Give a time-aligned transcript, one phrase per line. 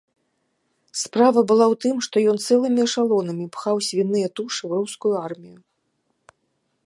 [1.01, 5.57] Справа была ў тым, што ён цэлымі эшалонамі пхаў свіныя тушы ў рускую армію.